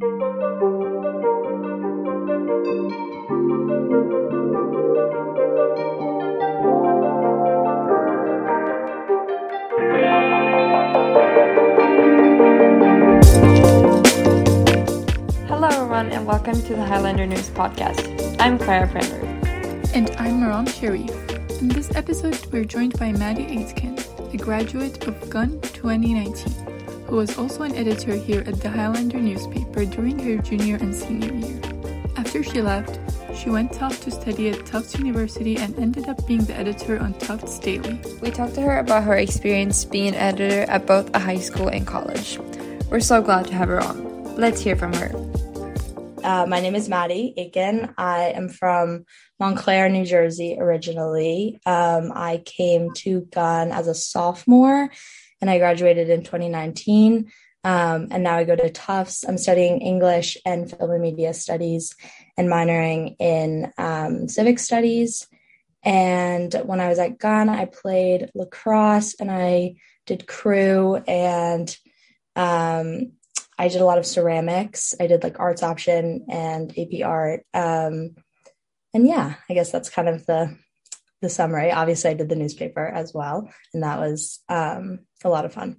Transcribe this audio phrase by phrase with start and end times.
[0.00, 0.08] Hello,
[15.68, 18.36] everyone, and welcome to the Highlander News Podcast.
[18.40, 19.20] I'm Clara Prenner.
[19.94, 21.10] And I'm Maram Sharif.
[21.60, 23.98] In this episode, we're joined by Maddie Aitken,
[24.32, 26.71] a graduate of Gunn 2019,
[27.12, 31.30] who was also an editor here at the Highlander newspaper during her junior and senior
[31.34, 31.60] year.
[32.16, 32.98] After she left,
[33.36, 37.12] she went off to study at Tufts University and ended up being the editor on
[37.18, 38.00] Tufts Daily.
[38.22, 41.68] We talked to her about her experience being an editor at both a high school
[41.68, 42.38] and college.
[42.88, 44.34] We're so glad to have her on.
[44.36, 45.10] Let's hear from her.
[46.24, 47.92] Uh, my name is Maddie Aitken.
[47.98, 49.04] I am from
[49.38, 51.60] Montclair, New Jersey, originally.
[51.66, 54.88] Um, I came to Gunn as a sophomore
[55.42, 57.30] and I graduated in 2019.
[57.64, 59.24] Um, and now I go to Tufts.
[59.24, 61.94] I'm studying English and film and media studies
[62.36, 65.26] and minoring in um, civic studies.
[65.84, 69.74] And when I was at Gunn, I played lacrosse and I
[70.06, 71.76] did crew and
[72.36, 73.12] um,
[73.58, 74.94] I did a lot of ceramics.
[74.98, 77.44] I did like arts option and AP art.
[77.52, 78.14] Um,
[78.94, 80.56] and yeah, I guess that's kind of the
[81.20, 81.70] the summary.
[81.70, 85.76] Obviously, I did the newspaper as well, and that was um, a lot of fun.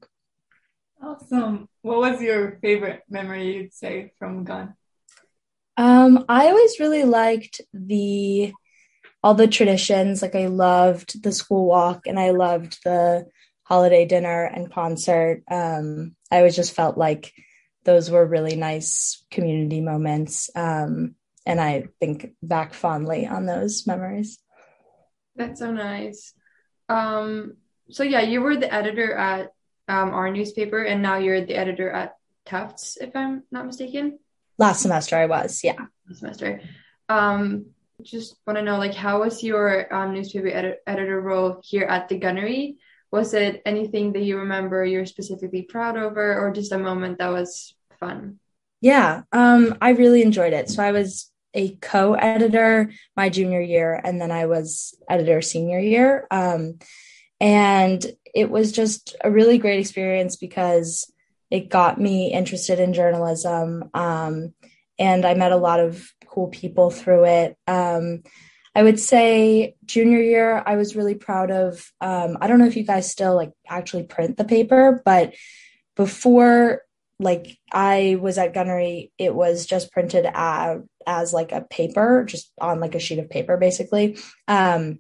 [1.02, 1.68] Awesome.
[1.82, 4.76] What was your favorite memory you'd say from Gunn?
[5.76, 8.54] Um, I always really liked the
[9.22, 10.22] all the traditions.
[10.22, 13.26] Like I loved the school walk, and I loved the
[13.64, 15.44] holiday dinner and concert.
[15.50, 17.34] Um, I always just felt like
[17.86, 20.50] those were really nice community moments.
[20.56, 24.40] Um, and I think back fondly on those memories.
[25.36, 26.34] That's so nice.
[26.88, 27.58] Um,
[27.90, 29.52] so yeah, you were the editor at
[29.88, 34.20] um, our newspaper, and now you're the editor at Tufts, if I'm not mistaken.
[34.58, 35.76] Last semester, I was, yeah.
[36.08, 36.62] Last semester.
[37.10, 37.68] Um,
[38.02, 42.10] just want to know, like, how was your um, newspaper edi- editor role here at
[42.10, 42.78] the Gunnery?
[43.12, 47.30] Was it anything that you remember you're specifically proud over, or just a moment that
[47.30, 48.40] was fun?
[48.82, 50.70] Yeah, um, I really enjoyed it.
[50.70, 56.28] So I was a co-editor my junior year, and then I was editor senior year.
[56.32, 56.80] Um,
[57.44, 61.12] and it was just a really great experience because
[61.52, 63.90] it got me interested in journalism.
[63.94, 64.54] Um,
[64.98, 67.58] and I met a lot of cool people through it.
[67.68, 68.24] Um,
[68.74, 71.92] I would say junior year, I was really proud of.
[72.00, 75.36] Um, I don't know if you guys still like actually print the paper, but
[75.98, 76.84] before
[77.20, 82.54] like I was at Gunnery, it was just printed as, as like a paper, just
[82.62, 84.18] on like a sheet of paper, basically.
[84.48, 85.00] Um,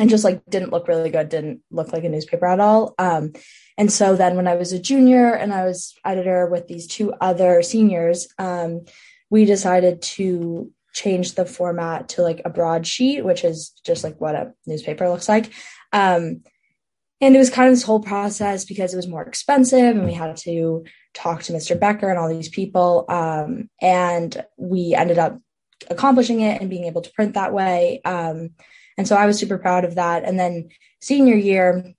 [0.00, 2.94] and just like didn't look really good, didn't look like a newspaper at all.
[2.98, 3.34] Um,
[3.76, 7.12] and so then when I was a junior and I was editor with these two
[7.20, 8.86] other seniors, um,
[9.28, 14.34] we decided to change the format to like a broadsheet, which is just like what
[14.34, 15.52] a newspaper looks like.
[15.92, 16.44] Um,
[17.20, 20.14] and it was kind of this whole process because it was more expensive and we
[20.14, 21.78] had to talk to Mr.
[21.78, 23.04] Becker and all these people.
[23.10, 25.38] Um, and we ended up
[25.90, 28.00] accomplishing it and being able to print that way.
[28.06, 28.52] Um,
[29.00, 30.24] and so I was super proud of that.
[30.24, 30.68] And then
[31.00, 31.94] senior year,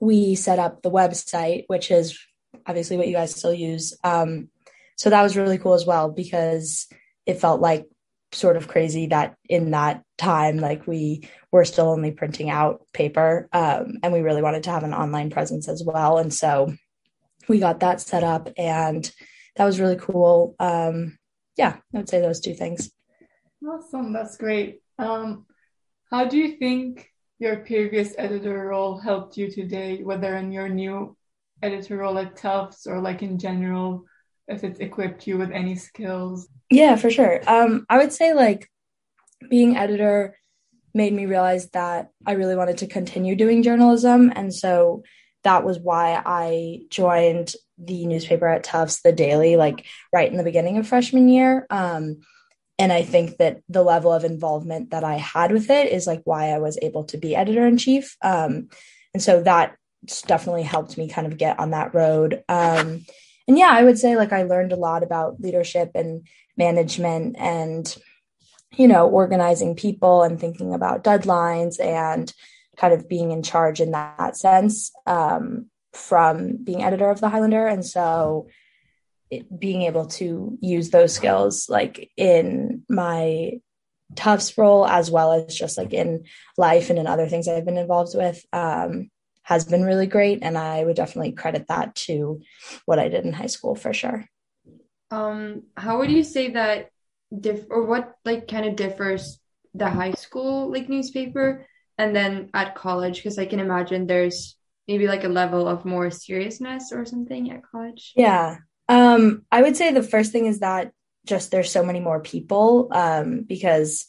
[0.00, 2.18] we set up the website, which is
[2.64, 3.94] obviously what you guys still use.
[4.02, 4.48] Um,
[4.96, 6.88] so that was really cool as well because
[7.26, 7.86] it felt like
[8.32, 13.46] sort of crazy that in that time, like we were still only printing out paper
[13.52, 16.16] um, and we really wanted to have an online presence as well.
[16.16, 16.72] And so
[17.46, 19.04] we got that set up and
[19.56, 20.56] that was really cool.
[20.58, 21.18] Um,
[21.58, 22.90] yeah, I would say those two things.
[23.62, 24.14] Awesome.
[24.14, 24.80] That's great.
[24.98, 25.44] Um,
[26.12, 31.16] how do you think your previous editor role helped you today, whether in your new
[31.62, 34.04] editor role at Tufts or like in general,
[34.46, 36.48] if it's equipped you with any skills?
[36.70, 37.40] Yeah, for sure.
[37.48, 38.70] Um, I would say like
[39.48, 40.36] being editor
[40.94, 44.30] made me realize that I really wanted to continue doing journalism.
[44.36, 45.04] And so
[45.44, 50.44] that was why I joined the newspaper at Tufts, the Daily, like right in the
[50.44, 51.66] beginning of freshman year.
[51.70, 52.18] Um,
[52.82, 56.22] and I think that the level of involvement that I had with it is like
[56.24, 58.16] why I was able to be editor in chief.
[58.22, 58.70] Um,
[59.14, 59.76] and so that
[60.26, 62.42] definitely helped me kind of get on that road.
[62.48, 63.06] Um,
[63.46, 66.26] and yeah, I would say like I learned a lot about leadership and
[66.56, 67.96] management and,
[68.74, 72.32] you know, organizing people and thinking about deadlines and
[72.76, 77.64] kind of being in charge in that sense um, from being editor of the Highlander.
[77.68, 78.48] And so
[79.56, 83.52] being able to use those skills like in my
[84.14, 86.24] Tufts role as well as just like in
[86.58, 89.10] life and in other things I've been involved with um,
[89.42, 90.40] has been really great.
[90.42, 92.40] And I would definitely credit that to
[92.84, 94.26] what I did in high school for sure.
[95.10, 96.90] um, how would you say that
[97.38, 99.40] diff or what like kind of differs
[99.74, 101.66] the high school like newspaper
[101.98, 103.16] and then at college?
[103.16, 104.56] Because I can imagine there's
[104.88, 108.12] maybe like a level of more seriousness or something at college.
[108.16, 108.58] Yeah.
[108.88, 110.92] Um, I would say the first thing is that
[111.24, 114.06] just there's so many more people um, because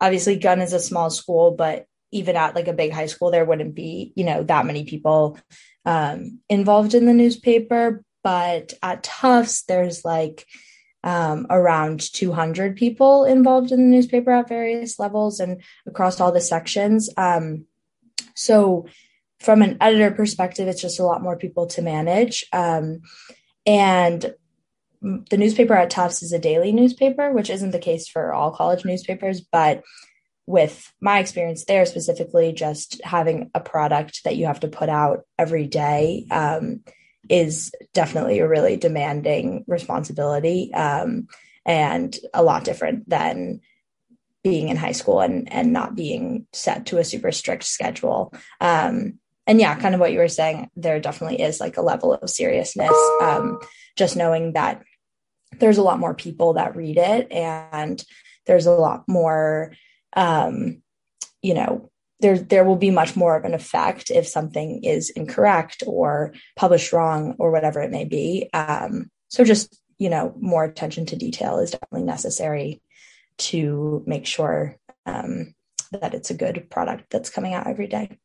[0.00, 3.44] obviously Gunn is a small school, but even at like a big high school, there
[3.44, 5.38] wouldn't be, you know, that many people
[5.84, 8.04] um, involved in the newspaper.
[8.22, 10.46] But at Tufts, there's like
[11.02, 16.40] um, around 200 people involved in the newspaper at various levels and across all the
[16.40, 17.10] sections.
[17.16, 17.66] Um,
[18.34, 18.86] so,
[19.40, 22.46] from an editor perspective, it's just a lot more people to manage.
[22.52, 23.02] Um,
[23.66, 24.34] and
[25.00, 28.84] the newspaper at Tufts is a daily newspaper, which isn't the case for all college
[28.84, 29.40] newspapers.
[29.40, 29.82] But
[30.46, 35.24] with my experience there specifically, just having a product that you have to put out
[35.38, 36.80] every day um,
[37.28, 41.28] is definitely a really demanding responsibility um,
[41.64, 43.60] and a lot different than
[44.42, 48.34] being in high school and and not being set to a super strict schedule.
[48.60, 52.14] Um, and yeah, kind of what you were saying, there definitely is like a level
[52.14, 52.92] of seriousness.
[53.20, 53.58] Um,
[53.96, 54.82] just knowing that
[55.60, 58.04] there's a lot more people that read it and
[58.46, 59.72] there's a lot more
[60.16, 60.82] um,
[61.42, 65.82] you know there there will be much more of an effect if something is incorrect
[65.86, 71.06] or published wrong or whatever it may be um, so just you know more attention
[71.06, 72.82] to detail is definitely necessary
[73.36, 74.76] to make sure
[75.06, 75.54] um,
[75.92, 78.16] that it's a good product that's coming out every day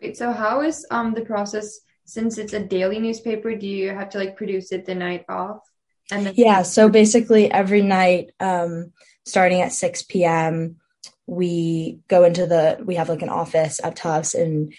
[0.00, 4.10] Wait, so how is um the process since it's a daily newspaper do you have
[4.10, 5.60] to like produce it the night off?
[6.10, 8.92] And then- yeah so basically every night um
[9.24, 10.76] starting at 6 p.m
[11.26, 14.72] we go into the we have like an office at Tufts and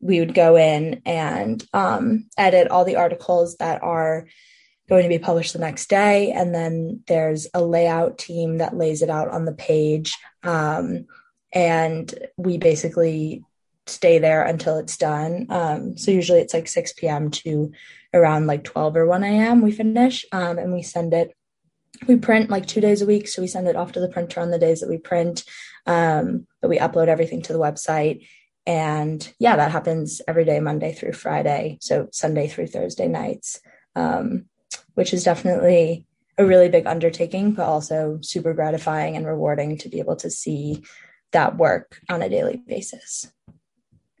[0.00, 4.26] we would go in and um, edit all the articles that are
[4.88, 6.32] going to be published the next day.
[6.32, 11.06] And then there's a layout team that lays it out on the page um,
[11.52, 13.44] and we basically
[13.92, 15.46] stay there until it's done.
[15.50, 17.30] Um, so usually it's like 6 p.m.
[17.30, 17.72] to
[18.14, 19.62] around like 12 or 1 a.m.
[19.62, 21.34] we finish um, and we send it.
[22.06, 23.28] We print like two days a week.
[23.28, 25.44] So we send it off to the printer on the days that we print.
[25.86, 28.26] Um, but we upload everything to the website.
[28.66, 31.78] And yeah, that happens every day, Monday through Friday.
[31.80, 33.60] So Sunday through Thursday nights,
[33.96, 34.46] um,
[34.94, 36.06] which is definitely
[36.38, 40.82] a really big undertaking, but also super gratifying and rewarding to be able to see
[41.32, 43.30] that work on a daily basis.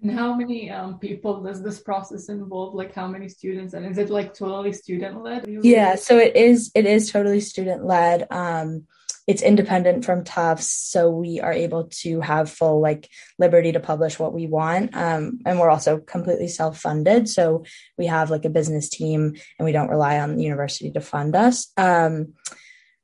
[0.02, 2.74] And how many um, people does this process involve?
[2.74, 3.72] Like how many students?
[3.72, 5.46] And is it like totally student led?
[5.62, 6.72] Yeah, so it is.
[6.74, 8.26] It is totally student led.
[8.30, 8.86] Um,
[9.28, 13.08] it's independent from Tufts, so we are able to have full like
[13.38, 14.96] liberty to publish what we want.
[14.96, 17.64] Um, and we're also completely self funded, so
[17.96, 21.36] we have like a business team, and we don't rely on the university to fund
[21.36, 21.70] us.
[21.76, 22.34] Um,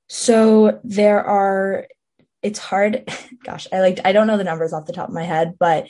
[0.08, 1.86] so there are.
[2.42, 3.08] It's hard.
[3.44, 4.00] Gosh, I like.
[4.04, 5.86] I don't know the numbers off the top of my head, but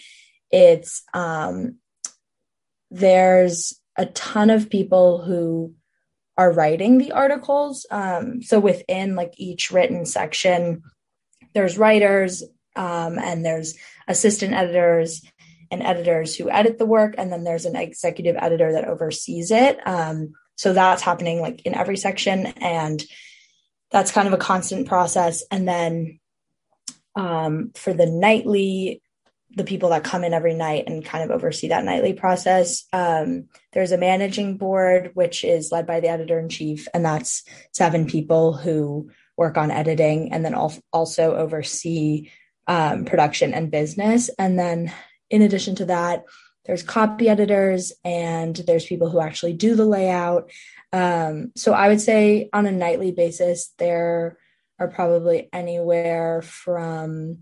[0.51, 1.77] it's um,
[2.91, 5.75] there's a ton of people who
[6.37, 7.85] are writing the articles.
[7.91, 10.83] Um, so within like each written section,
[11.53, 12.45] there's writers
[12.77, 13.75] um, and there's
[14.07, 15.23] assistant editors
[15.71, 19.79] and editors who edit the work, and then there's an executive editor that oversees it.
[19.87, 23.05] Um, so that's happening like in every section, and
[23.91, 25.43] that's kind of a constant process.
[25.51, 26.21] And then
[27.17, 29.03] um, for the nightly
[29.51, 32.85] the people that come in every night and kind of oversee that nightly process.
[32.93, 37.45] Um, there's a managing board, which is led by the editor in chief, and that's
[37.73, 42.31] seven people who work on editing and then also oversee
[42.67, 44.29] um, production and business.
[44.39, 44.93] And then,
[45.31, 46.25] in addition to that,
[46.67, 50.51] there's copy editors and there's people who actually do the layout.
[50.93, 54.39] Um, so I would say on a nightly basis, there
[54.79, 57.39] are probably anywhere from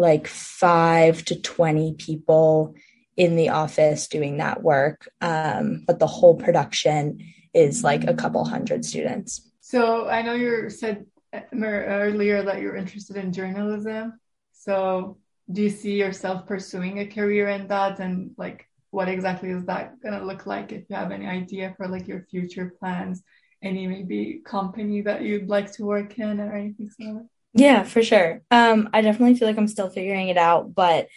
[0.00, 2.74] like five to 20 people
[3.16, 5.08] in the office doing that work.
[5.20, 7.20] Um, but the whole production
[7.52, 9.46] is like a couple hundred students.
[9.60, 11.06] So I know you said
[11.52, 14.18] earlier that you're interested in journalism.
[14.52, 15.18] So
[15.52, 18.00] do you see yourself pursuing a career in that?
[18.00, 21.74] And like, what exactly is that going to look like if you have any idea
[21.76, 23.22] for like your future plans?
[23.62, 27.26] Any maybe company that you'd like to work in or anything similar?
[27.52, 28.42] Yeah, for sure.
[28.50, 31.08] Um, I definitely feel like I'm still figuring it out, but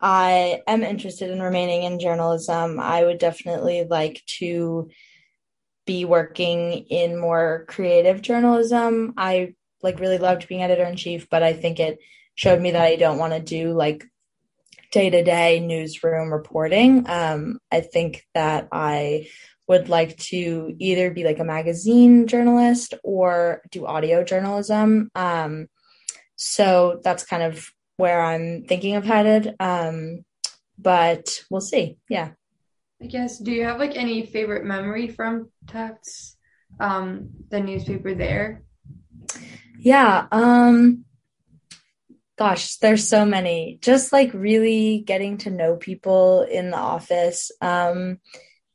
[0.00, 2.80] I am interested in remaining in journalism.
[2.80, 4.90] I would definitely like to
[5.86, 9.14] be working in more creative journalism.
[9.16, 11.98] I like really loved being editor in chief, but I think it
[12.34, 14.04] showed me that I don't want to do like
[14.90, 17.08] day to day newsroom reporting.
[17.08, 19.28] Um, I think that I
[19.68, 25.10] would like to either be like a magazine journalist or do audio journalism.
[25.14, 25.68] Um,
[26.36, 29.54] so that's kind of where I'm thinking of headed.
[29.58, 30.24] Um,
[30.78, 31.96] but we'll see.
[32.08, 32.30] Yeah.
[33.02, 36.36] I guess, do you have like any favorite memory from Tufts,
[36.80, 38.62] um, the newspaper there?
[39.78, 40.26] Yeah.
[40.30, 41.04] Um,
[42.38, 43.78] gosh, there's so many.
[43.82, 48.18] Just like really getting to know people in the office um,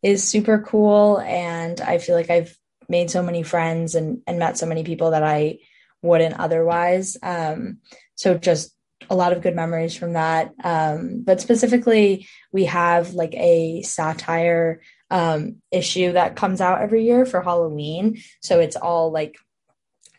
[0.04, 1.20] is super cool.
[1.20, 2.56] And I feel like I've
[2.90, 5.60] made so many friends and, and met so many people that I
[6.02, 7.18] wouldn't otherwise.
[7.22, 7.80] Um,
[8.16, 8.74] so just
[9.10, 10.54] a lot of good memories from that.
[10.64, 17.26] Um, but specifically, we have like a satire um, issue that comes out every year
[17.26, 18.22] for Halloween.
[18.42, 19.36] So it's all like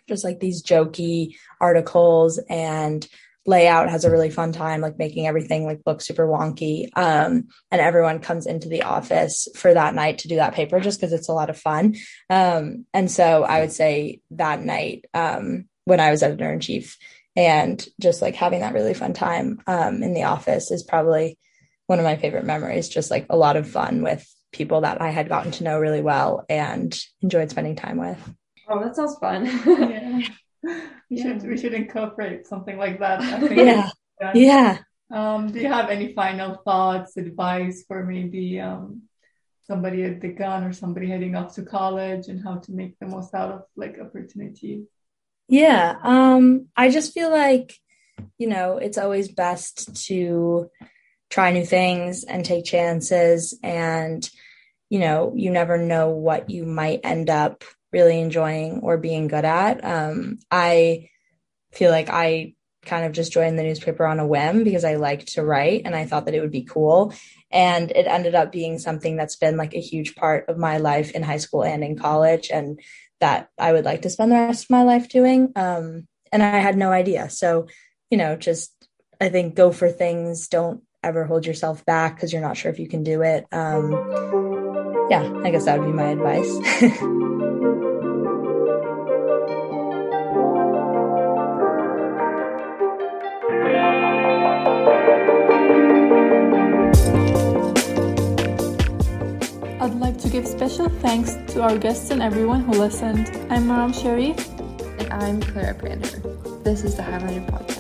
[0.09, 3.07] just like these jokey articles and
[3.45, 7.81] layout has a really fun time like making everything like look super wonky um, and
[7.81, 11.29] everyone comes into the office for that night to do that paper just because it's
[11.29, 11.97] a lot of fun
[12.31, 16.97] um, and so i would say that night um, when i was editor in chief
[17.35, 21.39] and just like having that really fun time um, in the office is probably
[21.87, 25.11] one of my favorite memories just like a lot of fun with people that i
[25.11, 28.35] had gotten to know really well and enjoyed spending time with
[28.69, 30.21] oh that sounds fun yeah
[30.63, 31.23] we yeah.
[31.23, 33.21] should we should incorporate something like that.
[33.53, 33.91] yeah.
[34.35, 34.79] Yeah.
[35.11, 39.03] Um, do you have any final thoughts, advice for maybe um,
[39.63, 43.07] somebody at the Gunn or somebody heading off to college and how to make the
[43.07, 44.87] most out of like opportunities?
[45.49, 45.97] Yeah.
[46.03, 47.75] Um, I just feel like,
[48.39, 50.71] you know, it's always best to
[51.31, 54.29] try new things and take chances and
[54.93, 59.47] you know, you never know what you might end up really enjoying or being good
[59.47, 59.83] at.
[59.83, 61.09] Um, I
[61.73, 62.53] feel like I
[62.85, 65.97] kind of just joined the newspaper on a whim because I liked to write and
[65.97, 67.15] I thought that it would be cool.
[67.51, 71.13] And it ended up being something that's been like a huge part of my life
[71.13, 72.79] in high school and in college, and
[73.23, 75.53] that I would like to spend the rest of my life doing.
[75.55, 77.31] Um, and I had no idea.
[77.31, 77.69] So,
[78.11, 78.73] you know, just
[79.21, 80.49] I think go for things.
[80.49, 83.47] Don't ever hold yourself back because you're not sure if you can do it.
[83.53, 83.93] Um,
[85.09, 87.23] yeah, I guess that would be my advice.
[100.73, 103.29] special thanks to our guests and everyone who listened.
[103.51, 104.39] I'm Maram Sharif.
[104.99, 106.19] And I'm Clara Brander.
[106.65, 107.72] This is the Highlander Podcast.